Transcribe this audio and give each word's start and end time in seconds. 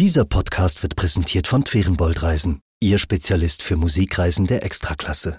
Dieser 0.00 0.24
Podcast 0.24 0.82
wird 0.82 0.96
präsentiert 0.96 1.46
von 1.46 1.64
Twerenbold 1.64 2.20
Reisen, 2.20 2.58
Ihr 2.80 2.98
Spezialist 2.98 3.62
für 3.62 3.76
Musikreisen 3.76 4.48
der 4.48 4.64
Extraklasse. 4.64 5.38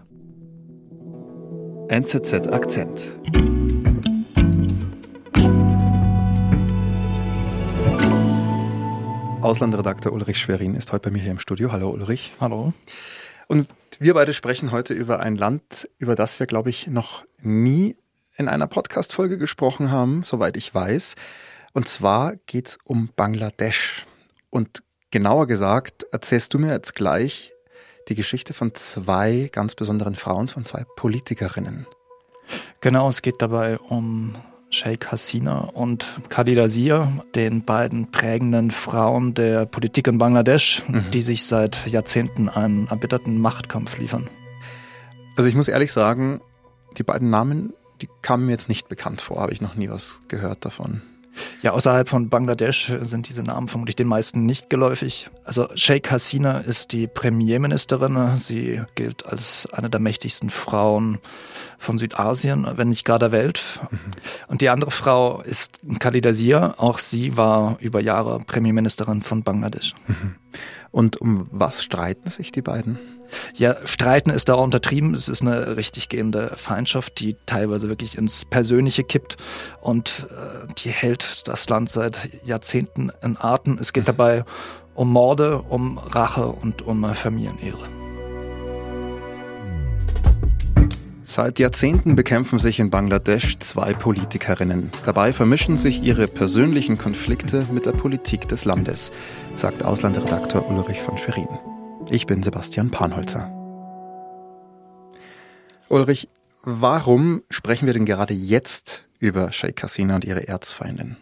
NZZ 1.89 2.47
Akzent. 2.47 3.19
Auslandredakteur 9.41 10.13
Ulrich 10.13 10.37
Schwerin 10.37 10.75
ist 10.75 10.93
heute 10.93 11.09
bei 11.09 11.11
mir 11.11 11.21
hier 11.21 11.31
im 11.31 11.39
Studio. 11.39 11.73
Hallo 11.73 11.89
Ulrich. 11.89 12.31
Hallo. 12.39 12.71
Und 13.47 13.67
wir 13.99 14.13
beide 14.13 14.31
sprechen 14.31 14.71
heute 14.71 14.93
über 14.93 15.19
ein 15.19 15.35
Land, 15.35 15.89
über 15.97 16.15
das 16.15 16.39
wir, 16.39 16.47
glaube 16.47 16.69
ich, 16.69 16.87
noch 16.87 17.25
nie 17.41 17.97
in 18.37 18.47
einer 18.47 18.67
Podcast-Folge 18.67 19.37
gesprochen 19.37 19.91
haben, 19.91 20.23
soweit 20.23 20.55
ich 20.55 20.73
weiß. 20.73 21.15
Und 21.73 21.89
zwar 21.89 22.37
geht 22.45 22.67
es 22.67 22.77
um 22.85 23.09
Bangladesch. 23.17 24.05
Und 24.55 24.83
genauer 25.11 25.47
gesagt, 25.47 26.05
erzählst 26.13 26.53
du 26.53 26.59
mir 26.59 26.71
jetzt 26.71 26.95
gleich 26.95 27.51
die 28.07 28.15
Geschichte 28.15 28.53
von 28.53 28.73
zwei 28.73 29.49
ganz 29.51 29.75
besonderen 29.75 30.15
Frauen, 30.15 30.47
von 30.47 30.63
zwei 30.63 30.85
Politikerinnen. 30.95 31.87
Genau, 32.79 33.09
es 33.09 33.21
geht 33.21 33.41
dabei 33.41 33.77
um 33.77 34.33
Sheikh 34.69 35.07
Hasina 35.11 35.65
und 35.73 36.05
Khalida 36.29 36.69
Zia, 36.69 37.11
den 37.35 37.65
beiden 37.65 38.11
prägenden 38.11 38.71
Frauen 38.71 39.33
der 39.33 39.65
Politik 39.65 40.07
in 40.07 40.19
Bangladesch, 40.19 40.83
mhm. 40.87 41.11
die 41.11 41.21
sich 41.21 41.43
seit 41.43 41.85
Jahrzehnten 41.85 42.47
einen 42.47 42.87
erbitterten 42.87 43.41
Machtkampf 43.41 43.97
liefern. 43.97 44.29
Also 45.35 45.49
ich 45.49 45.55
muss 45.55 45.67
ehrlich 45.67 45.91
sagen, 45.91 46.39
die 46.97 47.03
beiden 47.03 47.29
Namen, 47.29 47.73
die 48.01 48.07
kamen 48.21 48.45
mir 48.45 48.53
jetzt 48.53 48.69
nicht 48.69 48.87
bekannt 48.87 49.19
vor, 49.19 49.41
habe 49.41 49.51
ich 49.51 49.59
noch 49.59 49.75
nie 49.75 49.89
was 49.89 50.21
gehört 50.29 50.63
davon. 50.63 51.01
Ja, 51.61 51.71
außerhalb 51.71 52.07
von 52.07 52.29
Bangladesch 52.29 52.93
sind 53.01 53.29
diese 53.29 53.43
Namen 53.43 53.67
vermutlich 53.67 53.95
den 53.95 54.07
meisten 54.07 54.45
nicht 54.45 54.69
geläufig. 54.69 55.29
Also 55.43 55.67
Sheikh 55.75 56.11
Hasina 56.11 56.59
ist 56.59 56.91
die 56.91 57.07
Premierministerin. 57.07 58.37
Sie 58.37 58.81
gilt 58.95 59.25
als 59.25 59.67
eine 59.71 59.89
der 59.89 59.99
mächtigsten 59.99 60.49
Frauen 60.49 61.19
von 61.77 61.97
Südasien, 61.97 62.67
wenn 62.75 62.89
nicht 62.89 63.05
gar 63.05 63.19
der 63.19 63.31
Welt. 63.31 63.79
Mhm. 63.89 63.97
Und 64.47 64.61
die 64.61 64.69
andere 64.69 64.91
Frau 64.91 65.41
ist 65.41 65.79
Khalida 65.99 66.33
Zia. 66.33 66.75
Auch 66.77 66.99
sie 66.99 67.37
war 67.37 67.77
über 67.79 67.99
Jahre 67.99 68.39
Premierministerin 68.39 69.21
von 69.21 69.43
Bangladesch. 69.43 69.93
Mhm. 70.07 70.35
Und 70.91 71.17
um 71.17 71.47
was 71.51 71.83
streiten 71.83 72.29
sich 72.29 72.51
die 72.51 72.61
beiden? 72.61 72.97
Ja, 73.57 73.75
Streiten 73.85 74.29
ist 74.29 74.49
da 74.49 74.55
untertrieben. 74.55 75.13
Es 75.13 75.27
ist 75.27 75.41
eine 75.41 75.77
richtig 75.77 76.09
gehende 76.09 76.51
Feindschaft, 76.55 77.19
die 77.19 77.35
teilweise 77.45 77.89
wirklich 77.89 78.17
ins 78.17 78.45
Persönliche 78.45 79.03
kippt 79.03 79.37
und 79.81 80.27
äh, 80.29 80.67
die 80.77 80.89
hält 80.89 81.47
das 81.47 81.67
Land 81.69 81.89
seit 81.89 82.29
Jahrzehnten 82.43 83.11
in 83.21 83.37
Atem. 83.37 83.77
Es 83.79 83.93
geht 83.93 84.07
dabei 84.07 84.45
um 84.93 85.11
Morde, 85.11 85.61
um 85.61 85.97
Rache 85.97 86.47
und 86.47 86.81
um 86.81 87.13
Familienehre. 87.13 87.87
Seit 91.27 91.57
Jahrzehnten 91.57 92.15
bekämpfen 92.15 92.59
sich 92.59 92.79
in 92.79 92.91
Bangladesch 92.91 93.57
zwei 93.57 93.93
Politikerinnen. 93.93 94.91
Dabei 95.05 95.33
vermischen 95.33 95.75
sich 95.75 96.03
ihre 96.03 96.27
persönlichen 96.27 96.99
Konflikte 96.99 97.65
mit 97.71 97.87
der 97.87 97.93
Politik 97.93 98.47
des 98.47 98.63
Landes, 98.63 99.11
sagt 99.55 99.83
Auslandredakteur 99.83 100.69
Ulrich 100.69 101.01
von 101.01 101.17
Schwerin. 101.17 101.47
Ich 102.11 102.27
bin 102.27 102.43
Sebastian 102.43 102.91
Panholzer. 102.91 103.51
Ulrich, 105.89 106.29
warum 106.61 107.41
sprechen 107.49 107.87
wir 107.87 107.93
denn 107.93 108.05
gerade 108.05 108.33
jetzt 108.33 109.03
über 109.17 109.51
Sheikh 109.51 109.81
Hasina 109.81 110.15
und 110.15 110.23
ihre 110.23 110.47
Erzfeindin? 110.47 111.17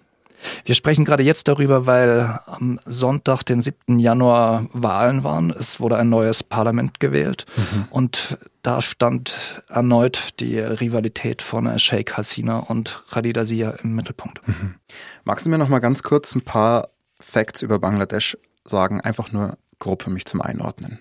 Wir 0.65 0.75
sprechen 0.75 1.05
gerade 1.05 1.23
jetzt 1.23 1.47
darüber, 1.47 1.85
weil 1.85 2.39
am 2.47 2.81
Sonntag, 2.85 3.43
den 3.43 3.61
7. 3.61 3.97
Januar, 3.97 4.67
Wahlen 4.73 5.23
waren. 5.23 5.51
Es 5.51 5.79
wurde 5.79 5.97
ein 5.97 6.09
neues 6.09 6.43
Parlament 6.43 6.99
gewählt 6.99 7.45
mhm. 7.55 7.85
und 7.89 8.37
da 8.61 8.81
stand 8.81 9.63
erneut 9.69 10.41
die 10.41 10.59
Rivalität 10.59 11.41
von 11.41 11.79
Sheikh 11.79 12.13
Hasina 12.17 12.59
und 12.59 13.05
Khalida 13.09 13.45
Zia 13.45 13.71
im 13.83 13.95
Mittelpunkt. 13.95 14.45
Mhm. 14.45 14.75
Magst 15.23 15.45
du 15.45 15.49
mir 15.49 15.57
noch 15.57 15.69
mal 15.69 15.79
ganz 15.79 16.03
kurz 16.03 16.35
ein 16.35 16.41
paar 16.41 16.89
Facts 17.21 17.61
über 17.61 17.79
Bangladesch 17.79 18.37
sagen? 18.65 18.99
Einfach 18.99 19.31
nur 19.31 19.57
grob 19.79 20.03
für 20.03 20.09
mich 20.09 20.25
zum 20.25 20.41
Einordnen. 20.41 20.99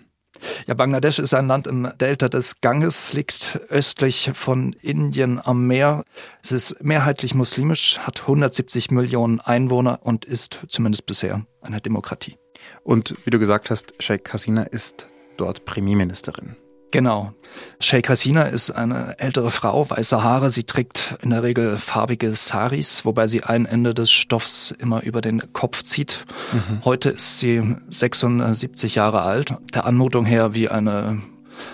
Ja, 0.66 0.74
Bangladesch 0.74 1.18
ist 1.18 1.34
ein 1.34 1.46
Land 1.46 1.66
im 1.66 1.92
Delta 2.00 2.28
des 2.28 2.60
Ganges, 2.60 3.12
liegt 3.12 3.60
östlich 3.68 4.30
von 4.34 4.72
Indien 4.74 5.40
am 5.42 5.66
Meer. 5.66 6.04
Es 6.42 6.52
ist 6.52 6.82
mehrheitlich 6.82 7.34
muslimisch, 7.34 7.98
hat 7.98 8.22
170 8.22 8.90
Millionen 8.90 9.40
Einwohner 9.40 10.00
und 10.02 10.24
ist 10.24 10.60
zumindest 10.68 11.06
bisher 11.06 11.46
eine 11.60 11.80
Demokratie. 11.80 12.36
Und 12.82 13.16
wie 13.24 13.30
du 13.30 13.38
gesagt 13.38 13.70
hast, 13.70 13.94
Sheikh 14.00 14.32
Hasina 14.32 14.64
ist 14.64 15.08
dort 15.36 15.64
Premierministerin. 15.64 16.56
Genau. 16.92 17.32
Sheikh 17.80 18.08
Hasina 18.08 18.44
ist 18.44 18.70
eine 18.70 19.18
ältere 19.18 19.50
Frau, 19.50 19.90
weiße 19.90 20.22
Haare. 20.22 20.50
Sie 20.50 20.64
trägt 20.64 21.16
in 21.22 21.30
der 21.30 21.42
Regel 21.42 21.78
farbige 21.78 22.34
Saris, 22.36 23.04
wobei 23.04 23.26
sie 23.26 23.42
ein 23.42 23.66
Ende 23.66 23.94
des 23.94 24.10
Stoffs 24.10 24.72
immer 24.78 25.02
über 25.02 25.20
den 25.20 25.52
Kopf 25.52 25.82
zieht. 25.82 26.24
Mhm. 26.52 26.84
Heute 26.84 27.10
ist 27.10 27.40
sie 27.40 27.76
76 27.88 28.94
Jahre 28.94 29.22
alt. 29.22 29.54
Der 29.74 29.84
Anmutung 29.86 30.24
her 30.24 30.54
wie 30.54 30.68
eine 30.68 31.20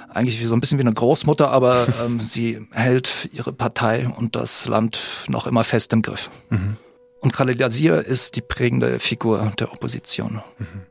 eigentlich 0.09 0.41
wie 0.41 0.45
so 0.45 0.55
ein 0.55 0.61
bisschen 0.61 0.79
wie 0.79 0.83
eine 0.83 0.93
Großmutter, 0.93 1.51
aber 1.51 1.87
ähm, 2.05 2.21
sie 2.21 2.67
hält 2.73 3.29
ihre 3.33 3.53
Partei 3.53 4.09
und 4.09 4.37
das 4.37 4.67
Land 4.67 5.01
noch 5.29 5.47
immer 5.47 5.65
fest 5.65 5.93
im 5.93 6.03
Griff. 6.03 6.31
Mhm. 6.51 6.77
Und 7.21 7.33
Khalid 7.33 7.61
Azir 7.63 8.05
ist 8.05 8.37
die 8.37 8.41
prägende 8.41 9.01
Figur 9.01 9.53
der 9.59 9.73
Opposition. 9.73 10.43
Mhm. 10.59 10.87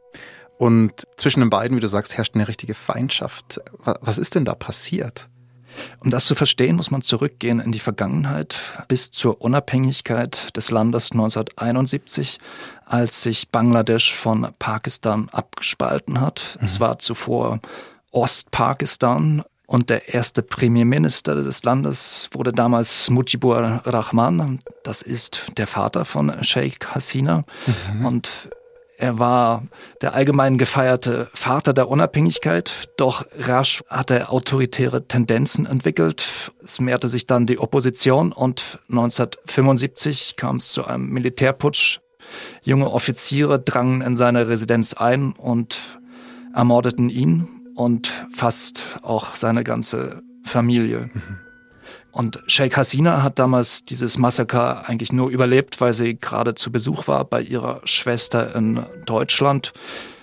Und 0.57 1.07
zwischen 1.17 1.41
den 1.41 1.49
beiden, 1.49 1.77
wie 1.77 1.81
du 1.81 1.87
sagst, 1.87 2.17
herrscht 2.17 2.35
eine 2.35 2.47
richtige 2.47 2.73
Feindschaft. 2.73 3.61
Was 3.83 4.17
ist 4.17 4.35
denn 4.35 4.45
da 4.45 4.55
passiert? 4.55 5.29
Um 5.99 6.09
das 6.09 6.25
zu 6.25 6.33
verstehen, 6.33 6.75
muss 6.75 6.91
man 6.91 7.03
zurückgehen 7.03 7.59
in 7.59 7.71
die 7.71 7.79
Vergangenheit 7.79 8.59
bis 8.87 9.11
zur 9.11 9.41
Unabhängigkeit 9.41 10.55
des 10.57 10.71
Landes 10.71 11.11
1971, 11.11 12.39
als 12.85 13.21
sich 13.21 13.49
Bangladesch 13.49 14.13
von 14.13 14.47
Pakistan 14.57 15.29
abgespalten 15.29 16.19
hat. 16.19 16.57
Mhm. 16.59 16.65
Es 16.65 16.79
war 16.79 16.97
zuvor 16.99 17.59
Ostpakistan 18.11 19.43
und 19.67 19.89
der 19.89 20.13
erste 20.13 20.41
Premierminister 20.41 21.35
des 21.35 21.63
Landes 21.63 22.29
wurde 22.31 22.53
damals 22.53 23.09
Mujibur 23.09 23.81
Rahman. 23.85 24.59
Das 24.83 25.01
ist 25.01 25.45
der 25.57 25.67
Vater 25.67 26.05
von 26.05 26.41
Sheikh 26.41 26.87
Hasina. 26.87 27.43
Mhm. 27.93 28.05
Und 28.05 28.29
er 28.99 29.19
war 29.19 29.63
der 30.01 30.15
allgemein 30.15 30.57
gefeierte 30.57 31.29
Vater 31.33 31.73
der 31.73 31.87
Unabhängigkeit, 31.87 32.89
doch 32.97 33.25
rasch 33.37 33.83
hat 33.87 34.09
er 34.09 34.31
autoritäre 34.31 35.07
Tendenzen 35.07 35.67
entwickelt. 35.67 36.51
Es 36.63 36.79
mehrte 36.79 37.07
sich 37.07 37.27
dann 37.27 37.45
die 37.45 37.59
Opposition 37.59 38.31
und 38.31 38.79
1975 38.89 40.35
kam 40.35 40.57
es 40.57 40.69
zu 40.69 40.85
einem 40.85 41.09
Militärputsch. 41.09 41.99
Junge 42.63 42.91
Offiziere 42.91 43.59
drangen 43.59 44.01
in 44.01 44.17
seine 44.17 44.47
Residenz 44.47 44.93
ein 44.93 45.33
und 45.33 45.77
ermordeten 46.55 47.09
ihn 47.09 47.47
und 47.75 48.11
fast 48.35 48.97
auch 49.03 49.35
seine 49.35 49.63
ganze 49.63 50.23
Familie. 50.43 51.11
Mhm. 51.13 51.46
Und 52.11 52.41
Sheikh 52.47 52.75
Hasina 52.75 53.21
hat 53.21 53.37
damals 53.39 53.85
dieses 53.85 54.17
Massaker 54.17 54.87
eigentlich 54.87 55.11
nur 55.11 55.29
überlebt, 55.29 55.79
weil 55.81 55.93
sie 55.93 56.15
gerade 56.15 56.55
zu 56.55 56.71
Besuch 56.71 57.07
war 57.07 57.25
bei 57.25 57.41
ihrer 57.41 57.81
Schwester 57.85 58.55
in 58.55 58.85
Deutschland. 59.05 59.73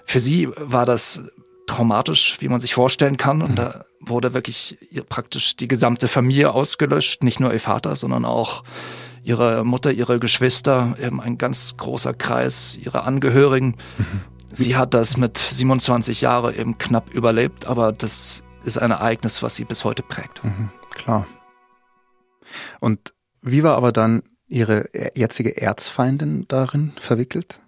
Für 0.04 0.20
sie 0.20 0.48
war 0.56 0.86
das 0.86 1.22
traumatisch, 1.66 2.38
wie 2.40 2.48
man 2.48 2.60
sich 2.60 2.74
vorstellen 2.74 3.16
kann. 3.16 3.42
Und 3.42 3.58
da 3.58 3.84
wurde 4.00 4.34
wirklich 4.34 4.76
praktisch 5.08 5.56
die 5.56 5.68
gesamte 5.68 6.08
Familie 6.08 6.52
ausgelöscht, 6.52 7.22
nicht 7.22 7.40
nur 7.40 7.52
ihr 7.52 7.60
Vater, 7.60 7.96
sondern 7.96 8.24
auch 8.24 8.64
ihre 9.22 9.64
Mutter, 9.64 9.90
ihre 9.90 10.18
Geschwister, 10.18 10.96
eben 11.00 11.20
ein 11.20 11.38
ganz 11.38 11.76
großer 11.76 12.12
Kreis, 12.12 12.78
ihre 12.82 13.04
Angehörigen. 13.04 13.76
Sie 14.52 14.76
hat 14.76 14.94
das 14.94 15.16
mit 15.16 15.38
27 15.38 16.20
Jahren 16.20 16.54
eben 16.54 16.78
knapp 16.78 17.12
überlebt, 17.14 17.66
aber 17.66 17.92
das 17.92 18.42
ist 18.64 18.78
ein 18.78 18.90
Ereignis, 18.90 19.42
was 19.42 19.56
sie 19.56 19.64
bis 19.64 19.84
heute 19.84 20.02
prägt. 20.02 20.44
Mhm, 20.44 20.70
klar. 20.90 21.26
Und 22.80 23.14
wie 23.42 23.62
war 23.62 23.76
aber 23.76 23.92
dann 23.92 24.22
Ihre 24.46 24.88
jetzige 25.14 25.60
Erzfeindin 25.60 26.46
darin 26.48 26.92
verwickelt? 26.98 27.60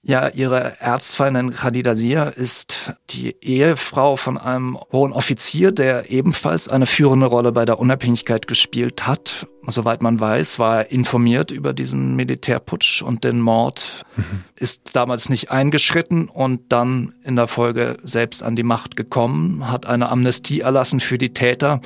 Ja, 0.00 0.28
ihre 0.28 0.80
Erzfeindin 0.80 1.50
Khadija 1.50 1.96
Sia 1.96 2.28
ist 2.28 2.94
die 3.10 3.34
Ehefrau 3.42 4.14
von 4.14 4.38
einem 4.38 4.78
hohen 4.92 5.12
Offizier, 5.12 5.72
der 5.72 6.10
ebenfalls 6.10 6.68
eine 6.68 6.86
führende 6.86 7.26
Rolle 7.26 7.50
bei 7.50 7.64
der 7.64 7.80
Unabhängigkeit 7.80 8.46
gespielt 8.46 9.08
hat. 9.08 9.48
Soweit 9.66 10.00
man 10.00 10.20
weiß, 10.20 10.60
war 10.60 10.78
er 10.78 10.92
informiert 10.92 11.50
über 11.50 11.72
diesen 11.72 12.14
Militärputsch 12.14 13.02
und 13.02 13.24
den 13.24 13.40
Mord, 13.40 14.06
mhm. 14.16 14.44
ist 14.54 14.94
damals 14.94 15.28
nicht 15.28 15.50
eingeschritten 15.50 16.28
und 16.28 16.72
dann 16.72 17.12
in 17.24 17.34
der 17.34 17.48
Folge 17.48 17.98
selbst 18.02 18.44
an 18.44 18.54
die 18.54 18.62
Macht 18.62 18.96
gekommen, 18.96 19.68
hat 19.68 19.84
eine 19.84 20.10
Amnestie 20.10 20.60
erlassen 20.60 21.00
für 21.00 21.18
die 21.18 21.34
Täter 21.34 21.80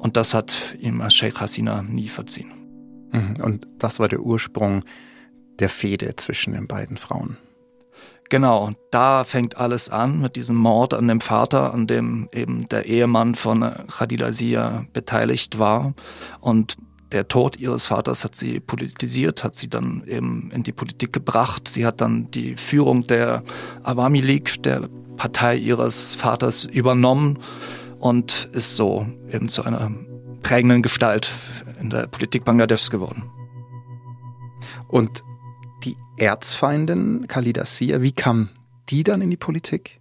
und 0.00 0.16
das 0.16 0.34
hat 0.34 0.76
ihm 0.80 1.08
Sheikh 1.08 1.38
Hasina 1.38 1.82
nie 1.82 2.08
verziehen. 2.08 2.50
Mhm. 3.12 3.36
Und 3.42 3.66
das 3.78 4.00
war 4.00 4.08
der 4.08 4.20
Ursprung 4.20 4.82
der 5.58 5.68
Fehde 5.68 6.16
zwischen 6.16 6.54
den 6.54 6.66
beiden 6.66 6.96
Frauen. 6.96 7.36
Genau, 8.30 8.70
da 8.90 9.24
fängt 9.24 9.56
alles 9.56 9.90
an 9.90 10.20
mit 10.20 10.36
diesem 10.36 10.56
Mord 10.56 10.94
an 10.94 11.08
dem 11.08 11.20
Vater, 11.20 11.74
an 11.74 11.86
dem 11.86 12.28
eben 12.32 12.68
der 12.68 12.86
Ehemann 12.86 13.34
von 13.34 13.60
Khadija 13.88 14.30
Sia 14.30 14.86
beteiligt 14.92 15.58
war. 15.58 15.94
Und 16.40 16.76
der 17.12 17.28
Tod 17.28 17.58
ihres 17.58 17.86
Vaters 17.86 18.24
hat 18.24 18.36
sie 18.36 18.60
politisiert, 18.60 19.42
hat 19.42 19.56
sie 19.56 19.68
dann 19.68 20.04
eben 20.06 20.50
in 20.54 20.62
die 20.62 20.72
Politik 20.72 21.12
gebracht. 21.12 21.68
Sie 21.68 21.84
hat 21.84 22.00
dann 22.00 22.30
die 22.30 22.56
Führung 22.56 23.06
der 23.06 23.42
Awami 23.82 24.20
League, 24.20 24.62
der 24.62 24.88
Partei 25.16 25.56
ihres 25.56 26.14
Vaters, 26.14 26.64
übernommen 26.64 27.38
und 28.00 28.48
ist 28.52 28.76
so 28.76 29.06
eben 29.30 29.48
zu 29.48 29.62
einer 29.62 29.92
prägenden 30.42 30.82
Gestalt 30.82 31.30
in 31.80 31.90
der 31.90 32.06
Politik 32.06 32.44
Bangladeschs 32.44 32.90
geworden. 32.90 33.30
Und 34.88 35.22
die 35.84 35.96
Erzfeindin 36.16 37.26
Khalida 37.28 37.64
Sia, 37.64 38.02
wie 38.02 38.12
kam 38.12 38.48
die 38.88 39.04
dann 39.04 39.22
in 39.22 39.30
die 39.30 39.36
Politik? 39.36 39.99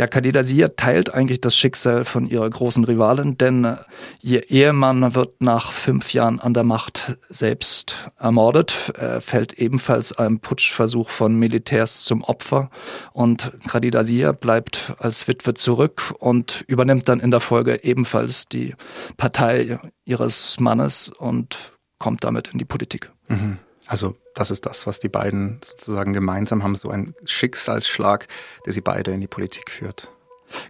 Ja, 0.00 0.06
Khadija 0.06 0.44
Sia 0.44 0.68
teilt 0.68 1.12
eigentlich 1.12 1.42
das 1.42 1.54
Schicksal 1.54 2.06
von 2.06 2.26
ihrer 2.26 2.48
großen 2.48 2.84
Rivalin, 2.84 3.36
denn 3.36 3.66
äh, 3.66 3.76
ihr 4.22 4.50
Ehemann 4.50 5.14
wird 5.14 5.42
nach 5.42 5.72
fünf 5.72 6.14
Jahren 6.14 6.40
an 6.40 6.54
der 6.54 6.64
Macht 6.64 7.18
selbst 7.28 8.10
ermordet. 8.18 8.94
Er 8.96 9.20
fällt 9.20 9.52
ebenfalls 9.58 10.14
einem 10.14 10.40
Putschversuch 10.40 11.10
von 11.10 11.38
Militärs 11.38 12.02
zum 12.04 12.24
Opfer 12.24 12.70
und 13.12 13.52
Khadija 13.68 14.02
Sia 14.02 14.32
bleibt 14.32 14.94
als 15.00 15.28
Witwe 15.28 15.52
zurück 15.52 16.14
und 16.18 16.64
übernimmt 16.66 17.06
dann 17.10 17.20
in 17.20 17.30
der 17.30 17.40
Folge 17.40 17.84
ebenfalls 17.84 18.48
die 18.48 18.74
Partei 19.18 19.80
ihres 20.06 20.58
Mannes 20.60 21.10
und 21.10 21.74
kommt 21.98 22.24
damit 22.24 22.48
in 22.54 22.58
die 22.58 22.64
Politik. 22.64 23.10
Mhm. 23.28 23.58
Also 23.86 24.16
das 24.34 24.50
ist 24.50 24.66
das, 24.66 24.86
was 24.86 25.00
die 25.00 25.08
beiden 25.08 25.60
sozusagen 25.64 26.12
gemeinsam 26.12 26.62
haben, 26.62 26.74
so 26.74 26.90
ein 26.90 27.14
Schicksalsschlag, 27.24 28.28
der 28.64 28.72
sie 28.72 28.80
beide 28.80 29.10
in 29.10 29.20
die 29.20 29.26
Politik 29.26 29.70
führt. 29.70 30.10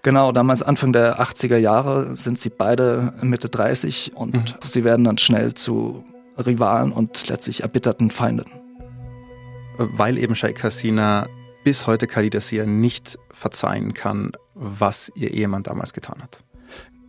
Genau, 0.02 0.32
damals 0.32 0.62
Anfang 0.62 0.92
der 0.92 1.20
80er 1.20 1.56
Jahre 1.56 2.14
sind 2.14 2.38
sie 2.38 2.50
beide 2.50 3.14
Mitte 3.22 3.48
30 3.48 4.12
und 4.14 4.34
mhm. 4.34 4.44
sie 4.62 4.84
werden 4.84 5.04
dann 5.04 5.18
schnell 5.18 5.54
zu 5.54 6.04
Rivalen 6.36 6.92
und 6.92 7.28
letztlich 7.28 7.62
erbitterten 7.62 8.10
Feinden. 8.10 8.50
Weil 9.76 10.18
eben 10.18 10.34
Sheikh 10.34 10.62
Hasina 10.62 11.26
bis 11.64 11.86
heute 11.86 12.06
Khalida 12.06 12.40
Sia 12.40 12.66
nicht 12.66 13.18
verzeihen 13.32 13.94
kann, 13.94 14.32
was 14.54 15.10
ihr 15.14 15.32
Ehemann 15.32 15.62
damals 15.62 15.92
getan 15.92 16.22
hat. 16.22 16.42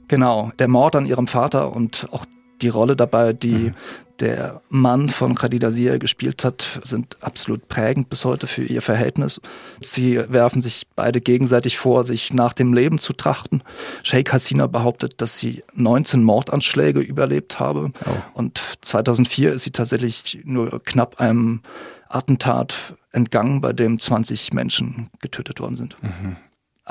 Genau, 0.07 0.51
der 0.59 0.68
Mord 0.68 0.95
an 0.95 1.06
ihrem 1.06 1.27
Vater 1.27 1.74
und 1.74 2.07
auch 2.12 2.25
die 2.62 2.69
Rolle 2.69 2.95
dabei, 2.95 3.33
die 3.33 3.69
mhm. 3.69 3.75
Der 4.21 4.62
Mann 4.69 5.09
von 5.09 5.35
Khadija 5.35 5.71
Sia 5.71 5.97
gespielt 5.97 6.45
hat, 6.45 6.79
sind 6.83 7.18
absolut 7.21 7.68
prägend 7.68 8.09
bis 8.09 8.23
heute 8.23 8.47
für 8.47 8.63
ihr 8.63 8.81
Verhältnis. 8.81 9.41
Sie 9.81 10.18
werfen 10.31 10.62
sich 10.62 10.83
beide 10.95 11.19
gegenseitig 11.19 11.77
vor, 11.77 12.03
sich 12.03 12.33
nach 12.33 12.53
dem 12.53 12.73
Leben 12.73 13.00
zu 13.00 13.13
trachten. 13.13 13.63
Sheikh 14.03 14.31
Hasina 14.31 14.68
behauptet, 14.68 15.21
dass 15.21 15.38
sie 15.38 15.63
19 15.73 16.23
Mordanschläge 16.23 17.00
überlebt 17.00 17.59
habe. 17.59 17.91
Oh. 18.06 18.09
Und 18.33 18.62
2004 18.81 19.53
ist 19.53 19.63
sie 19.63 19.71
tatsächlich 19.71 20.39
nur 20.44 20.81
knapp 20.83 21.19
einem 21.19 21.62
Attentat 22.07 22.95
entgangen, 23.12 23.62
bei 23.62 23.74
dem 23.74 24.00
20 24.00 24.53
Menschen 24.53 25.09
getötet 25.19 25.59
worden 25.59 25.75
sind. 25.75 25.97
Mhm. 26.01 26.38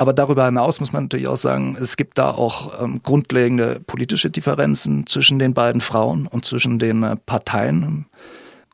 Aber 0.00 0.14
darüber 0.14 0.47
hinaus 0.47 0.81
muss 0.81 0.94
man 0.94 1.05
natürlich 1.05 1.29
auch 1.29 1.37
sagen, 1.37 1.76
es 1.79 1.99
gibt 1.99 2.17
da 2.17 2.31
auch 2.31 2.82
ähm, 2.82 3.02
grundlegende 3.02 3.81
politische 3.87 4.31
Differenzen 4.31 5.06
zwischen 5.06 5.38
den 5.38 5.52
beiden 5.52 5.82
Frauen 5.82 6.26
und 6.26 6.47
zwischen 6.47 6.79
den 6.79 7.02
äh, 7.02 7.17
Parteien. 7.17 8.06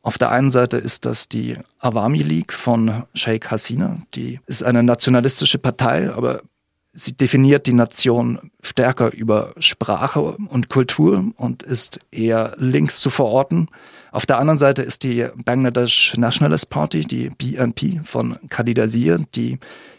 Auf 0.02 0.18
der 0.18 0.30
einen 0.30 0.52
Seite 0.52 0.76
ist 0.76 1.04
das 1.04 1.28
die 1.28 1.58
Awami 1.80 2.22
League 2.22 2.52
von 2.52 3.02
Sheikh 3.14 3.48
Hasina. 3.50 4.02
Die 4.14 4.38
ist 4.46 4.62
eine 4.62 4.84
nationalistische 4.84 5.58
Partei, 5.58 6.12
aber 6.12 6.42
sie 6.96 7.12
definiert 7.12 7.66
die 7.66 7.74
Nation 7.74 8.50
stärker 8.62 9.12
über 9.12 9.54
Sprache 9.58 10.20
und 10.20 10.68
Kultur 10.68 11.24
und 11.36 11.62
ist 11.62 12.00
eher 12.10 12.56
links 12.58 13.00
zu 13.00 13.10
verorten. 13.10 13.68
Auf 14.10 14.26
der 14.26 14.38
anderen 14.38 14.58
Seite 14.58 14.82
ist 14.82 15.04
die 15.04 15.26
Bangladesh 15.44 16.14
Nationalist 16.16 16.70
Party, 16.70 17.00
die 17.00 17.30
BNP 17.30 18.00
von 18.04 18.38
Khalida 18.48 18.88
Zia, 18.88 19.18
die 19.34 19.58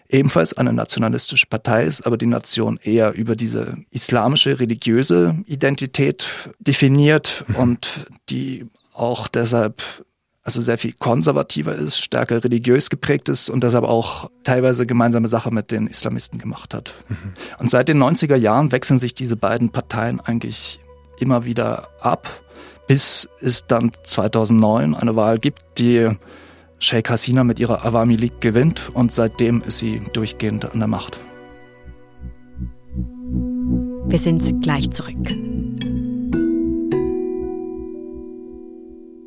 ebenfalls 0.10 0.54
eine 0.54 0.74
nationalistische 0.74 1.46
Partei 1.48 1.86
ist, 1.86 2.02
aber 2.02 2.18
die 2.18 2.26
Nation 2.26 2.80
eher 2.82 3.14
über 3.14 3.36
diese 3.36 3.78
islamische, 3.92 4.60
religiöse 4.60 5.36
Identität 5.46 6.28
definiert 6.60 7.46
mhm. 7.48 7.56
und 7.56 8.08
die 8.30 8.66
auch 8.94 9.28
deshalb 9.28 9.84
also 10.48 10.62
sehr 10.62 10.78
viel 10.78 10.94
konservativer 10.94 11.76
ist, 11.76 11.98
stärker 11.98 12.42
religiös 12.42 12.90
geprägt 12.90 13.28
ist 13.28 13.50
und 13.50 13.66
deshalb 13.66 13.84
auch 13.84 14.30
teilweise 14.46 14.86
gemeinsame 14.86 15.28
Sache 15.28 15.52
mit 15.52 15.72
den 15.72 15.88
Islamisten 15.88 16.40
gemacht 16.40 16.74
hat. 16.74 16.94
Mhm. 17.10 17.34
Und 17.60 17.70
seit 17.70 17.90
den 17.90 18.02
90er 18.02 18.38
Jahren 18.38 18.72
wechseln 18.72 18.98
sich 18.98 19.14
diese 19.14 19.36
beiden 19.36 19.72
Parteien 19.72 20.22
eigentlich 20.22 20.80
immer 21.20 21.44
wieder 21.44 21.90
ab, 22.00 22.30
bis 22.88 23.28
es 23.42 23.68
dann 23.68 23.92
2009 24.06 24.96
eine 24.96 25.18
Wahl 25.18 25.38
gibt, 25.38 25.66
die 25.80 26.12
Sheikh 26.80 27.12
Hasina 27.12 27.44
mit 27.44 27.60
ihrer 27.60 27.84
Awami 27.84 28.16
League 28.16 28.40
gewinnt 28.40 28.90
und 28.94 29.12
seitdem 29.12 29.62
ist 29.64 29.80
sie 29.80 30.02
durchgehend 30.14 30.72
an 30.72 30.80
der 30.80 30.88
Macht. 30.88 31.20
Wir 34.06 34.20
sind 34.20 34.62
gleich 34.62 34.90
zurück. 34.92 35.28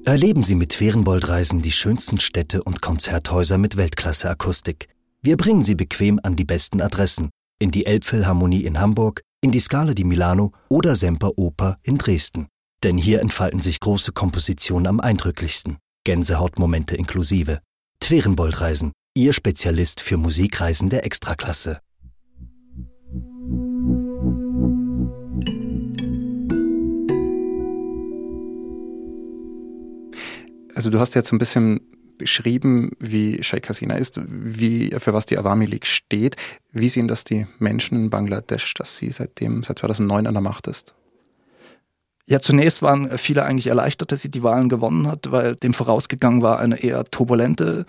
Erleben 0.06 0.44
Sie 0.44 0.54
mit 0.54 0.72
Ferienboldreisen 0.72 1.60
die 1.60 1.72
schönsten 1.72 2.18
Städte 2.20 2.64
und 2.64 2.80
Konzerthäuser 2.80 3.58
mit 3.58 3.76
Weltklasse-Akustik. 3.76 4.88
Wir 5.20 5.36
bringen 5.36 5.62
Sie 5.62 5.74
bequem 5.74 6.18
an 6.22 6.36
die 6.36 6.46
besten 6.46 6.80
Adressen. 6.80 7.28
In 7.58 7.70
die 7.70 7.84
Elbphilharmonie 7.84 8.64
in 8.64 8.80
Hamburg, 8.80 9.20
in 9.42 9.50
die 9.50 9.60
Scala 9.60 9.92
di 9.92 10.04
Milano 10.04 10.52
oder 10.70 10.96
Semper 10.96 11.32
Oper 11.36 11.76
in 11.82 11.98
Dresden. 11.98 12.48
Denn 12.82 12.96
hier 12.96 13.20
entfalten 13.20 13.60
sich 13.60 13.78
große 13.78 14.12
Kompositionen 14.12 14.86
am 14.86 15.00
eindrücklichsten. 15.00 15.76
Gänsehautmomente 16.04 16.96
inklusive. 16.96 17.60
Twerenbold-Reisen, 18.00 18.92
Ihr 19.14 19.34
Spezialist 19.34 20.00
für 20.00 20.16
Musikreisen 20.16 20.88
der 20.88 21.04
Extraklasse. 21.04 21.80
Also 30.80 30.88
du 30.88 30.98
hast 30.98 31.14
jetzt 31.14 31.30
ein 31.30 31.38
bisschen 31.38 31.82
beschrieben, 32.16 32.92
wie 32.98 33.42
Sheikh 33.42 33.68
Hasina 33.68 33.96
ist, 33.96 34.18
wie, 34.26 34.88
für 34.98 35.12
was 35.12 35.26
die 35.26 35.36
Awami 35.36 35.66
League 35.66 35.84
steht. 35.84 36.36
Wie 36.72 36.88
sehen 36.88 37.06
das 37.06 37.22
die 37.22 37.46
Menschen 37.58 38.04
in 38.04 38.08
Bangladesch, 38.08 38.72
dass 38.72 38.96
sie 38.96 39.10
seitdem, 39.10 39.62
seit 39.62 39.80
2009 39.80 40.26
an 40.26 40.32
der 40.32 40.40
Macht 40.40 40.68
ist? 40.68 40.94
Ja, 42.24 42.40
zunächst 42.40 42.80
waren 42.80 43.18
viele 43.18 43.44
eigentlich 43.44 43.66
erleichtert, 43.66 44.10
dass 44.10 44.22
sie 44.22 44.30
die 44.30 44.42
Wahlen 44.42 44.70
gewonnen 44.70 45.06
hat, 45.06 45.30
weil 45.30 45.54
dem 45.54 45.74
vorausgegangen 45.74 46.40
war 46.40 46.58
eine 46.58 46.82
eher 46.82 47.04
turbulente 47.04 47.84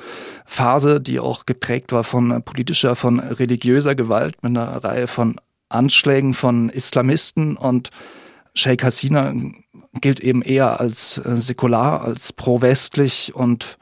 Phase, 0.45 0.99
die 0.99 1.21
auch 1.21 1.45
geprägt 1.45 1.93
war 1.93 2.03
von 2.03 2.43
politischer, 2.43 2.97
von 2.97 3.21
religiöser 3.21 3.95
Gewalt 3.95 4.43
mit 4.43 4.49
einer 4.49 4.83
Reihe 4.83 5.07
von 5.07 5.39
Anschlägen 5.69 6.33
von 6.33 6.67
Islamisten 6.67 7.55
und 7.55 7.89
Sheikh 8.53 8.85
Hasina 8.85 9.33
gilt 9.99 10.19
eben 10.19 10.41
eher 10.41 10.79
als 10.79 11.17
äh, 11.17 11.37
säkular, 11.37 12.01
als 12.01 12.33
pro-westlich 12.33 13.33
und 13.35 13.77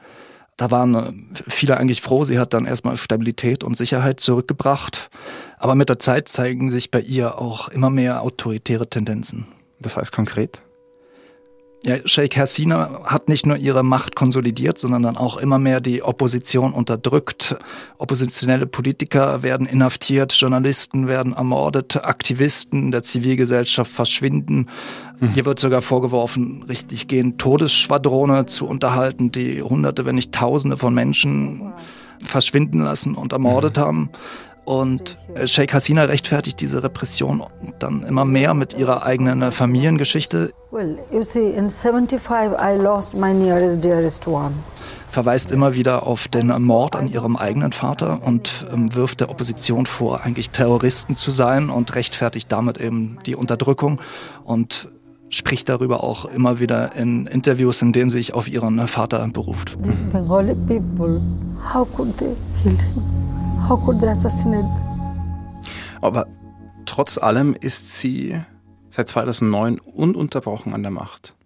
da 0.56 0.70
waren 0.70 0.94
äh, 0.94 1.12
viele 1.48 1.76
eigentlich 1.76 2.02
froh. 2.02 2.24
Sie 2.24 2.38
hat 2.38 2.52
dann 2.52 2.66
erstmal 2.66 2.96
Stabilität 2.96 3.64
und 3.64 3.76
Sicherheit 3.76 4.20
zurückgebracht. 4.20 5.10
Aber 5.58 5.74
mit 5.74 5.88
der 5.88 5.98
Zeit 5.98 6.28
zeigen 6.28 6.70
sich 6.70 6.90
bei 6.90 7.00
ihr 7.00 7.38
auch 7.38 7.68
immer 7.68 7.90
mehr 7.90 8.22
autoritäre 8.22 8.88
Tendenzen. 8.88 9.46
Das 9.78 9.96
heißt 9.96 10.12
konkret? 10.12 10.62
Ja, 11.82 11.96
Sheikh 12.04 12.38
Hasina 12.38 13.00
hat 13.04 13.30
nicht 13.30 13.46
nur 13.46 13.56
ihre 13.56 13.82
Macht 13.82 14.14
konsolidiert, 14.14 14.78
sondern 14.78 15.02
dann 15.02 15.16
auch 15.16 15.38
immer 15.38 15.58
mehr 15.58 15.80
die 15.80 16.02
Opposition 16.02 16.74
unterdrückt. 16.74 17.56
Oppositionelle 17.96 18.66
Politiker 18.66 19.42
werden 19.42 19.66
inhaftiert, 19.66 20.34
Journalisten 20.34 21.08
werden 21.08 21.32
ermordet, 21.32 22.04
Aktivisten 22.04 22.90
der 22.90 23.02
Zivilgesellschaft 23.02 23.90
verschwinden. 23.90 24.68
Mhm. 25.20 25.32
Hier 25.32 25.46
wird 25.46 25.58
sogar 25.58 25.80
vorgeworfen, 25.80 26.64
richtig 26.68 27.08
gehend 27.08 27.40
Todesschwadrone 27.40 28.44
zu 28.44 28.66
unterhalten, 28.66 29.32
die 29.32 29.62
Hunderte, 29.62 30.04
wenn 30.04 30.16
nicht 30.16 30.32
Tausende 30.32 30.76
von 30.76 30.92
Menschen 30.92 31.72
verschwinden 32.22 32.82
lassen 32.82 33.14
und 33.14 33.32
ermordet 33.32 33.78
mhm. 33.78 33.80
haben. 33.80 34.10
Und 34.70 35.16
äh, 35.34 35.48
Sheikh 35.48 35.74
Hasina 35.74 36.04
rechtfertigt 36.04 36.60
diese 36.60 36.84
Repression 36.84 37.42
dann 37.80 38.04
immer 38.04 38.24
mehr 38.24 38.54
mit 38.54 38.72
ihrer 38.78 39.02
eigenen 39.02 39.42
äh, 39.42 39.50
Familiengeschichte. 39.50 40.52
Well, 40.70 40.96
you 41.10 41.22
see, 41.22 41.50
in 41.50 41.68
75 41.68 42.52
I 42.52 42.80
lost 42.80 43.14
my 43.14 43.34
nearest 43.34 43.84
dearest 43.84 44.28
one 44.28 44.52
verweist 45.10 45.50
immer 45.50 45.74
wieder 45.74 46.06
auf 46.06 46.28
den 46.28 46.52
Mord 46.62 46.94
an 46.94 47.08
ihrem 47.08 47.36
eigenen 47.36 47.72
Vater 47.72 48.20
und 48.24 48.64
ähm, 48.72 48.94
wirft 48.94 49.18
der 49.18 49.28
Opposition 49.28 49.84
vor, 49.86 50.20
eigentlich 50.20 50.50
Terroristen 50.50 51.16
zu 51.16 51.32
sein 51.32 51.68
und 51.68 51.96
rechtfertigt 51.96 52.52
damit 52.52 52.78
eben 52.78 53.18
die 53.26 53.34
Unterdrückung. 53.34 54.00
Und 54.44 54.88
spricht 55.30 55.68
darüber 55.68 56.04
auch 56.04 56.26
immer 56.26 56.60
wieder 56.60 56.94
in 56.94 57.26
Interviews, 57.26 57.82
in 57.82 57.92
denen 57.92 58.10
sie 58.10 58.18
sich 58.18 58.34
auf 58.34 58.46
ihren 58.46 58.86
Vater 58.86 59.26
beruft. 59.32 59.76
These 59.82 60.04
Bengali 60.04 60.54
people, 60.54 61.20
how 61.74 61.88
could 61.96 62.16
they 62.16 62.36
kill 62.62 62.76
him? 62.76 63.29
How 63.70 63.80
could 63.84 64.00
they 64.00 64.08
assassinate? 64.08 64.68
Aber 66.00 66.26
trotz 66.86 67.18
allem 67.18 67.54
ist 67.54 68.00
sie 68.00 68.36
seit 68.88 69.08
2009 69.08 69.78
ununterbrochen 69.78 70.74
an 70.74 70.82
der 70.82 70.90
Macht. 70.90 71.36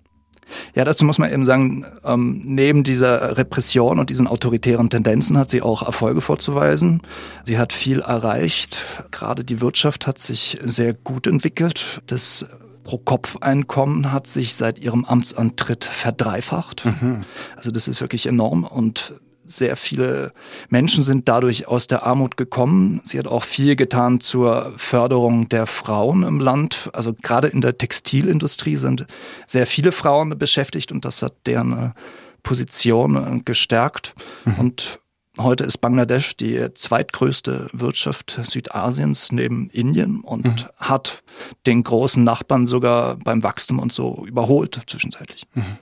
Ja, 0.75 0.85
dazu 0.85 1.05
muss 1.05 1.19
man 1.19 1.31
eben 1.31 1.45
sagen, 1.45 1.85
ähm, 2.03 2.41
neben 2.47 2.83
dieser 2.83 3.37
Repression 3.37 3.99
und 3.99 4.09
diesen 4.09 4.27
autoritären 4.27 4.89
Tendenzen 4.89 5.37
hat 5.37 5.51
sie 5.51 5.61
auch 5.61 5.83
Erfolge 5.83 6.23
vorzuweisen. 6.23 7.03
Sie 7.45 7.59
hat 7.59 7.75
viel 7.75 8.01
erreicht. 8.01 8.79
Gerade 9.11 9.45
die 9.45 9.61
Wirtschaft 9.61 10.07
hat 10.07 10.19
sich 10.19 10.59
sehr 10.63 10.95
gut 10.95 11.27
entwickelt. 11.27 12.01
Das 12.07 12.47
Pro-Kopf-Einkommen 12.85 14.13
hat 14.13 14.29
sich 14.29 14.55
seit 14.55 14.79
ihrem 14.79 15.05
Amtsantritt 15.05 15.85
verdreifacht. 15.85 16.87
Mhm. 16.87 17.21
Also 17.55 17.71
das 17.71 17.87
ist 17.87 18.01
wirklich 18.01 18.25
enorm 18.25 18.65
und 18.65 19.13
sehr 19.47 19.77
viele 19.77 20.33
Menschen 20.69 21.05
sind 21.05 21.29
dadurch 21.29 21.69
aus 21.69 21.87
der 21.87 22.05
Armut 22.05 22.37
gekommen. 22.37 23.01
Sie 23.05 23.19
hat 23.19 23.27
auch 23.27 23.45
viel 23.45 23.77
getan 23.77 24.21
zur 24.21 24.73
Förderung 24.77 25.49
der 25.49 25.67
Frauen 25.67 26.23
im 26.23 26.41
Land. 26.41 26.91
Also 26.93 27.15
gerade 27.15 27.49
in 27.49 27.61
der 27.61 27.79
Textilindustrie 27.79 28.77
sind 28.77 29.07
sehr 29.47 29.67
viele 29.67 29.93
Frauen 29.93 30.39
beschäftigt 30.39 30.93
und 30.93 31.05
das 31.05 31.23
hat 31.23 31.35
deren 31.47 31.95
Position 32.43 33.43
gestärkt. 33.45 34.15
Mhm. 34.45 34.55
Und 34.55 34.99
heute 35.39 35.65
ist 35.65 35.79
Bangladesch 35.79 36.37
die 36.37 36.73
zweitgrößte 36.75 37.69
Wirtschaft 37.73 38.41
Südasiens 38.45 39.33
neben 39.33 39.69
Indien 39.71 40.21
und 40.21 40.45
mhm. 40.45 40.69
hat 40.77 41.23
den 41.67 41.83
großen 41.83 42.23
Nachbarn 42.23 42.67
sogar 42.67 43.17
beim 43.17 43.43
Wachstum 43.43 43.79
und 43.79 43.93
so 43.93 44.25
überholt 44.27 44.81
zwischenzeitlich. 44.87 45.47
Mhm. 45.55 45.79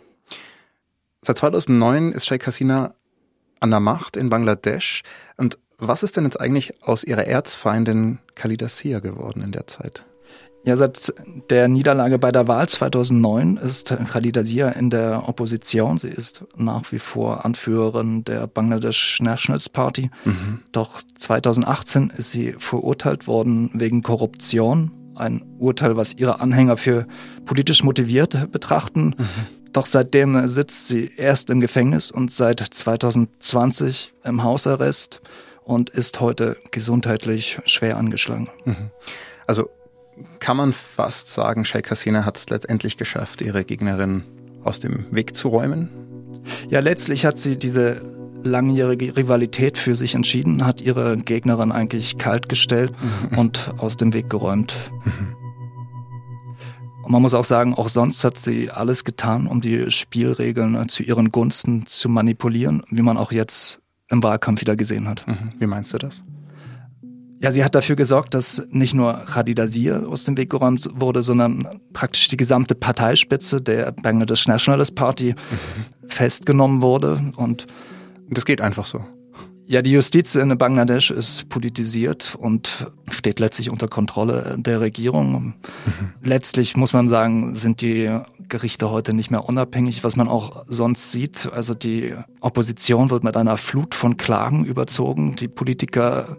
Seit 1.25 1.38
2009 1.38 2.12
ist 2.12 2.26
Sheikh 2.26 2.47
Hasina 2.47 2.95
an 3.62 3.71
der 3.71 3.81
Macht 3.81 4.16
in 4.16 4.28
Bangladesch. 4.28 5.02
Und 5.37 5.59
was 5.78 6.02
ist 6.02 6.16
denn 6.16 6.25
jetzt 6.25 6.40
eigentlich 6.40 6.75
aus 6.83 7.04
ihrer 7.04 7.26
Erzfeindin 7.26 8.19
Khalida 8.35 8.69
Sia 8.69 9.00
geworden 9.00 9.42
in 9.42 9.52
der 9.52 9.66
Zeit? 9.66 10.04
Ja, 10.64 10.76
seit 10.76 11.12
der 11.50 11.66
Niederlage 11.66 12.21
bei 12.21 12.31
der 12.31 12.47
Wahl 12.47 12.69
2009 12.69 13.57
ist 13.57 13.97
Khalida 14.09 14.45
Sia 14.45 14.69
in 14.69 14.90
der 14.90 15.28
Opposition. 15.28 15.99
Sie 15.99 16.09
ist 16.09 16.45
nach 16.57 16.92
wie 16.92 17.00
vor 17.00 17.45
Anführerin 17.45 18.23
der 18.23 18.47
Bangladesh 18.47 19.19
Nationals 19.21 19.69
Party. 19.69 20.11
Mhm. 20.25 20.61
Doch 20.71 21.00
2018 21.19 22.12
ist 22.16 22.31
sie 22.31 22.54
verurteilt 22.59 23.26
worden 23.26 23.73
wegen 23.75 24.02
Korruption. 24.02 24.92
Ein 25.16 25.42
Urteil, 25.59 25.97
was 25.97 26.14
ihre 26.14 26.40
Anhänger 26.40 26.76
für 26.76 27.07
politisch 27.45 27.83
motiviert 27.83 28.52
betrachten. 28.52 29.16
Mhm. 29.19 29.62
Doch 29.73 29.87
seitdem 29.87 30.47
sitzt 30.49 30.88
sie 30.88 31.11
erst 31.17 31.50
im 31.50 31.61
Gefängnis 31.61 32.11
und 32.11 32.31
seit 32.31 32.61
2020 32.61 34.12
im 34.25 34.43
Hausarrest 34.43 35.21
und 35.64 35.91
ist 35.91 36.21
heute 36.21 36.57
gesundheitlich 36.71 37.59
schwer 37.64 37.97
angeschlagen. 37.97 38.50
Mhm. 38.64 38.91
Also 39.47 39.71
kann 40.41 40.57
man 40.57 40.73
fast 40.73 41.33
sagen, 41.33 41.64
Sheikh 41.64 41.91
Hasina 41.91 42.25
hat 42.25 42.37
es 42.37 42.50
letztendlich 42.50 42.97
geschafft, 42.97 43.41
ihre 43.41 43.64
Gegnerin 43.64 44.25
aus 44.64 44.81
dem 44.81 45.07
Weg 45.11 45.35
zu 45.35 45.49
räumen? 45.49 45.88
Ja, 46.69 46.81
letztlich 46.81 47.25
hat 47.25 47.38
sie 47.38 47.57
diese 47.57 48.02
langjährige 48.43 49.17
Rivalität 49.17 49.79
für 49.79 49.95
sich 49.95 50.14
entschieden, 50.14 50.67
hat 50.67 50.81
ihre 50.81 51.17
Gegnerin 51.17 51.73
eigentlich 51.73 52.19
kaltgestellt 52.19 52.93
mhm. 53.31 53.38
und 53.38 53.75
aus 53.79 53.97
dem 53.97 54.12
Weg 54.12 54.29
geräumt. 54.29 54.75
Mhm. 55.05 55.41
Und 57.02 57.11
man 57.11 57.23
muss 57.23 57.35
auch 57.35 57.44
sagen, 57.44 57.75
auch 57.75 57.88
sonst 57.88 58.23
hat 58.25 58.38
sie 58.38 58.71
alles 58.71 59.04
getan, 59.04 59.47
um 59.47 59.61
die 59.61 59.90
Spielregeln 59.90 60.76
äh, 60.76 60.87
zu 60.87 61.02
ihren 61.02 61.30
Gunsten 61.30 61.87
zu 61.87 62.09
manipulieren, 62.09 62.82
wie 62.90 63.02
man 63.02 63.16
auch 63.16 63.32
jetzt 63.32 63.80
im 64.09 64.23
Wahlkampf 64.23 64.61
wieder 64.61 64.76
gesehen 64.76 65.09
hat. 65.09 65.26
Mhm. 65.26 65.52
Wie 65.59 65.66
meinst 65.66 65.92
du 65.92 65.99
das? 65.99 66.23
Ja, 67.42 67.50
sie 67.50 67.64
hat 67.64 67.75
dafür 67.75 67.97
gesorgt, 67.97 68.35
dass 68.35 68.64
nicht 68.71 68.94
nur 68.94 69.14
Khadidasir 69.25 70.09
aus 70.09 70.23
dem 70.23 70.37
Weg 70.37 70.50
geräumt 70.50 70.88
wurde, 70.94 71.23
sondern 71.23 71.80
praktisch 71.92 72.28
die 72.28 72.37
gesamte 72.37 72.76
Parteispitze 72.76 73.61
der 73.61 73.90
Bangladesh 73.90 74.47
Nationalist 74.47 74.94
Party 74.94 75.35
mhm. 75.35 76.09
festgenommen 76.09 76.82
wurde. 76.82 77.32
Und 77.37 77.66
das 78.30 78.44
geht 78.44 78.61
einfach 78.61 78.87
so. 78.87 79.04
Ja, 79.66 79.81
die 79.81 79.92
Justiz 79.92 80.35
in 80.35 80.57
Bangladesch 80.59 81.11
ist 81.11 81.49
politisiert 81.49 82.37
und 82.38 82.90
steht 83.11 83.40
letztlich 83.40 83.71
unter 83.71 83.88
Kontrolle 83.88 84.57
der 84.59 84.81
Regierung. 84.81 85.54
Mhm. 85.87 86.12
Letztlich 86.23 86.76
muss 86.76 86.92
man 86.92 87.09
sagen, 87.09 87.54
sind 87.54 87.81
die 87.81 88.11
Gerichte 88.49 88.90
heute 88.90 89.14
nicht 89.14 89.31
mehr 89.31 89.49
unabhängig, 89.49 90.04
was 90.04 90.16
man 90.16 90.28
auch 90.28 90.64
sonst 90.66 91.12
sieht. 91.12 91.50
Also 91.52 91.75
die 91.75 92.14
Opposition 92.40 93.11
wird 93.11 93.25
mit 93.25 93.37
einer 93.37 93.57
Flut 93.57 93.95
von 93.95 94.16
Klagen 94.16 94.64
überzogen. 94.64 95.37
Die 95.37 95.49
Politiker 95.49 96.37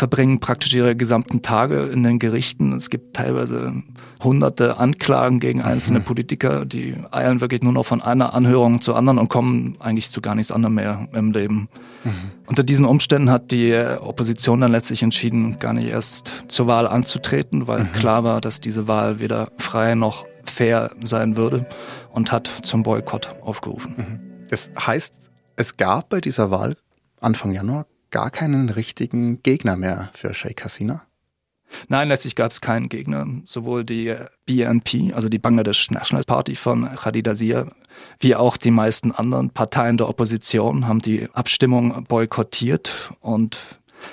verbringen 0.00 0.40
praktisch 0.40 0.74
ihre 0.74 0.96
gesamten 0.96 1.42
Tage 1.42 1.82
in 1.82 2.02
den 2.02 2.18
Gerichten. 2.18 2.72
Es 2.72 2.88
gibt 2.88 3.14
teilweise 3.14 3.82
hunderte 4.24 4.78
Anklagen 4.78 5.40
gegen 5.40 5.60
einzelne 5.60 5.98
mhm. 5.98 6.04
Politiker, 6.04 6.64
die 6.64 6.94
eilen 7.10 7.42
wirklich 7.42 7.60
nur 7.60 7.74
noch 7.74 7.84
von 7.84 8.00
einer 8.00 8.32
Anhörung 8.32 8.80
zur 8.80 8.96
anderen 8.96 9.18
und 9.18 9.28
kommen 9.28 9.76
eigentlich 9.78 10.10
zu 10.10 10.22
gar 10.22 10.34
nichts 10.34 10.52
anderem 10.52 10.76
mehr 10.76 11.06
im 11.12 11.32
Leben. 11.32 11.68
Mhm. 12.04 12.12
Unter 12.46 12.62
diesen 12.62 12.86
Umständen 12.86 13.28
hat 13.28 13.50
die 13.50 13.74
Opposition 13.74 14.62
dann 14.62 14.72
letztlich 14.72 15.02
entschieden, 15.02 15.58
gar 15.58 15.74
nicht 15.74 15.88
erst 15.88 16.32
zur 16.48 16.66
Wahl 16.66 16.86
anzutreten, 16.86 17.68
weil 17.68 17.80
mhm. 17.80 17.92
klar 17.92 18.24
war, 18.24 18.40
dass 18.40 18.58
diese 18.62 18.88
Wahl 18.88 19.18
weder 19.18 19.52
frei 19.58 19.94
noch 19.94 20.24
fair 20.44 20.92
sein 21.02 21.36
würde 21.36 21.66
und 22.10 22.32
hat 22.32 22.50
zum 22.62 22.84
Boykott 22.84 23.34
aufgerufen. 23.42 23.94
Mhm. 23.98 24.48
Das 24.48 24.70
heißt, 24.78 25.12
es 25.56 25.76
gab 25.76 26.08
bei 26.08 26.22
dieser 26.22 26.50
Wahl 26.50 26.78
Anfang 27.20 27.52
Januar 27.52 27.84
gar 28.10 28.30
keinen 28.30 28.68
richtigen 28.68 29.42
Gegner 29.42 29.76
mehr 29.76 30.10
für 30.14 30.34
Sheikh 30.34 30.64
Hasina? 30.64 31.02
Nein, 31.88 32.08
letztlich 32.08 32.34
gab 32.34 32.50
es 32.50 32.60
keinen 32.60 32.88
Gegner. 32.88 33.26
Sowohl 33.44 33.84
die 33.84 34.14
BNP, 34.46 35.12
also 35.14 35.28
die 35.28 35.38
Bangladesh 35.38 35.90
National 35.90 36.24
Party 36.24 36.56
von 36.56 36.88
Khadija 36.96 37.34
Zia, 37.34 37.66
wie 38.18 38.34
auch 38.34 38.56
die 38.56 38.70
meisten 38.70 39.12
anderen 39.12 39.50
Parteien 39.50 39.96
der 39.96 40.08
Opposition 40.08 40.88
haben 40.88 41.00
die 41.00 41.28
Abstimmung 41.32 42.04
boykottiert 42.04 43.12
und 43.20 43.58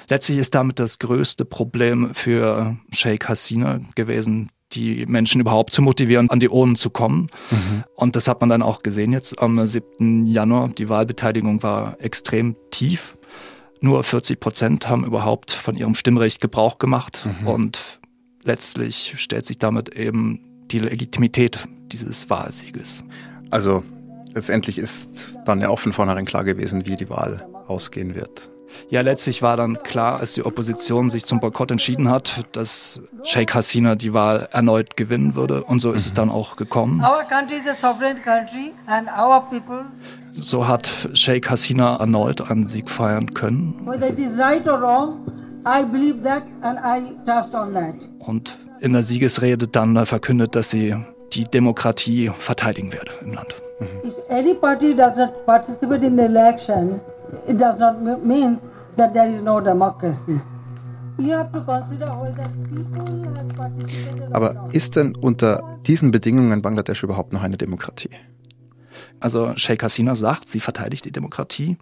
letztlich 0.10 0.38
ist 0.38 0.56
damit 0.56 0.80
das 0.80 1.00
größte 1.00 1.46
Problem 1.46 2.14
für 2.14 2.78
Sheikh 2.92 3.28
Hasina 3.28 3.80
gewesen, 3.96 4.52
die 4.74 5.06
Menschen 5.06 5.42
überhaupt 5.42 5.74
zu 5.74 5.82
motivieren, 5.82 6.30
an 6.30 6.40
die 6.40 6.50
Urnen 6.50 6.76
zu 6.76 6.90
kommen. 6.90 7.30
Mhm. 7.52 7.84
Und 7.96 8.16
das 8.16 8.28
hat 8.28 8.42
man 8.42 8.50
dann 8.50 8.62
auch 8.62 8.82
gesehen 8.82 9.14
jetzt 9.14 9.40
am 9.40 9.66
7. 9.66 10.26
Januar. 10.26 10.70
Die 10.70 10.90
Wahlbeteiligung 10.90 11.64
war 11.64 11.96
extrem 12.02 12.56
tief. 12.72 13.17
Nur 13.82 14.04
40 14.04 14.40
Prozent 14.40 14.90
haben 14.90 15.06
überhaupt 15.06 15.52
von 15.52 15.76
ihrem 15.76 15.96
Stimmrecht 15.96 16.42
Gebrauch 16.42 16.80
gemacht 16.80 17.28
mhm. 17.42 17.48
und 17.48 18.00
letztlich 18.44 19.14
stellt 19.18 19.46
sich 19.46 19.58
damit 19.58 19.90
eben 19.90 20.42
die 20.72 20.80
Legitimität 20.80 21.68
dieses 21.92 22.30
Wahlsieges. 22.30 23.04
Also 23.50 23.84
letztendlich 24.34 24.78
ist 24.78 25.34
dann 25.46 25.62
ja 25.62 25.70
auch 25.70 25.80
von 25.80 25.94
vornherein 25.94 26.26
klar 26.26 26.44
gewesen, 26.44 26.86
wie 26.86 26.96
die 26.96 27.10
Wahl 27.10 27.48
ausgehen 27.68 28.16
wird. 28.16 28.50
Ja, 28.90 29.02
letztlich 29.02 29.42
war 29.42 29.58
dann 29.58 29.82
klar, 29.84 30.20
als 30.20 30.34
die 30.34 30.46
Opposition 30.46 31.10
sich 31.10 31.26
zum 31.26 31.40
Boykott 31.40 31.72
entschieden 31.72 32.10
hat, 32.10 32.42
dass 32.54 33.02
Sheikh 33.24 33.54
Hasina 33.54 33.96
die 33.96 34.14
Wahl 34.14 34.48
erneut 34.52 34.98
gewinnen 34.98 35.36
würde. 35.36 35.64
Und 35.64 35.80
so 35.80 35.92
ist 35.92 36.06
mhm. 36.06 36.10
es 36.10 36.14
dann 36.14 36.30
auch 36.30 36.56
gekommen. 36.56 37.04
So 40.32 40.68
hat 40.68 41.10
Sheikh 41.14 41.50
Hasina 41.50 41.96
erneut 41.98 42.42
einen 42.50 42.68
Sieg 42.68 42.90
feiern 42.90 43.34
können. 43.34 43.88
Und 48.20 48.60
in 48.80 48.94
der 48.94 49.04
Siegesrede 49.04 49.68
dann 49.68 50.06
verkündet, 50.06 50.56
dass 50.56 50.70
sie 50.70 50.96
die 51.34 51.46
Demokratie 51.46 52.32
verteidigen 52.38 52.94
werde 52.94 53.12
im 53.22 53.34
Land. 53.34 53.56
Mhm. 53.80 54.08
If 54.08 54.16
any 54.30 54.54
party 54.54 54.96
does 54.96 55.18
not 55.18 55.46
participate 55.46 56.04
in 56.06 56.18
the 56.18 56.24
election, 56.24 57.00
it 57.48 57.60
does 57.60 57.80
not 57.80 58.02
mean 58.02 58.60
that 58.96 59.14
there 59.14 59.30
is 59.30 59.42
no 59.42 59.60
democracy. 59.60 60.40
Aber 64.32 64.70
ist 64.72 64.96
denn 64.96 65.16
unter 65.16 65.80
diesen 65.88 66.12
Bedingungen 66.12 66.62
Bangladesch 66.62 67.02
überhaupt 67.04 67.34
noch 67.34 67.42
eine 67.42 67.58
Demokratie? 67.58 68.12
Also 69.20 69.54
Sheikh 69.56 69.84
Hasina 69.84 70.16
sagt, 70.16 70.48
sie 70.48 70.60
verteidigt 70.60 71.06
die 71.06 71.12
Demokratie, 71.12 71.78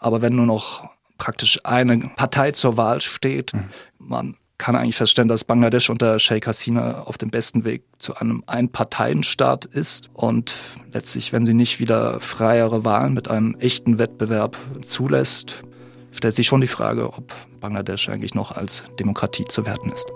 aber 0.00 0.22
wenn 0.22 0.34
nur 0.34 0.46
noch 0.46 0.88
praktisch 1.18 1.60
eine 1.64 2.10
Partei 2.16 2.50
zur 2.50 2.76
Wahl 2.76 3.00
steht, 3.00 3.52
mhm. 3.52 3.68
man 3.98 4.36
kann 4.60 4.76
eigentlich 4.76 4.96
feststellen, 4.96 5.28
dass 5.28 5.42
Bangladesch 5.42 5.88
unter 5.88 6.18
Sheikh 6.18 6.46
Hasina 6.46 7.04
auf 7.04 7.16
dem 7.16 7.30
besten 7.30 7.64
Weg 7.64 7.82
zu 7.98 8.16
einem 8.16 8.44
Einparteienstaat 8.46 9.64
ist. 9.64 10.10
Und 10.12 10.54
letztlich, 10.92 11.32
wenn 11.32 11.46
sie 11.46 11.54
nicht 11.54 11.80
wieder 11.80 12.20
freiere 12.20 12.84
Wahlen 12.84 13.14
mit 13.14 13.28
einem 13.28 13.56
echten 13.58 13.98
Wettbewerb 13.98 14.58
zulässt, 14.82 15.62
stellt 16.12 16.36
sich 16.36 16.46
schon 16.46 16.60
die 16.60 16.66
Frage, 16.66 17.08
ob 17.08 17.32
Bangladesch 17.60 18.10
eigentlich 18.10 18.34
noch 18.34 18.52
als 18.52 18.84
Demokratie 18.98 19.46
zu 19.46 19.64
werten 19.64 19.92
ist. 19.92 20.06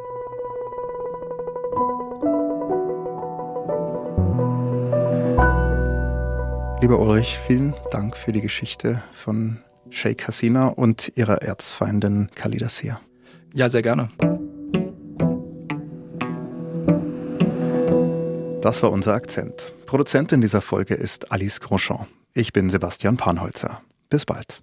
Lieber 6.83 6.99
Ulrich, 6.99 7.39
vielen 7.39 7.75
Dank 7.91 8.15
für 8.15 8.33
die 8.33 8.43
Geschichte 8.43 9.03
von 9.11 9.57
Sheikh 9.89 10.27
Hasina 10.27 10.69
und 10.69 11.11
ihrer 11.15 11.41
Erzfeindin 11.41 12.29
Khalida 12.35 12.69
Sia. 12.69 13.01
Ja, 13.55 13.69
sehr 13.69 13.83
gerne. 13.83 14.09
Das 18.61 18.83
war 18.83 18.91
unser 18.91 19.15
Akzent. 19.15 19.73
Produzentin 19.87 20.41
dieser 20.41 20.61
Folge 20.61 20.95
ist 20.95 21.31
Alice 21.31 21.61
Grosjean. 21.61 22.07
Ich 22.33 22.53
bin 22.53 22.69
Sebastian 22.69 23.17
Panholzer. 23.17 23.81
Bis 24.11 24.25
bald. 24.25 24.63